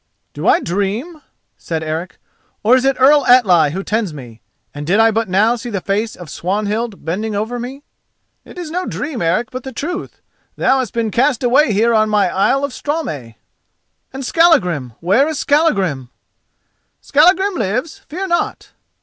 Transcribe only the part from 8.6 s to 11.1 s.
no dream, Eric, but the truth. Thou hast